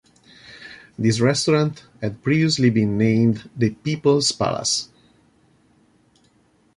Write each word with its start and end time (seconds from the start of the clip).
This 0.97 1.19
restaurant 1.19 1.85
had 2.01 2.23
previously 2.23 2.71
been 2.71 2.97
named 2.97 3.47
The 3.55 3.69
Peoples 3.69 4.31
Palace. 4.31 4.89